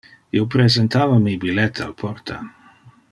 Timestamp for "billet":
1.45-1.83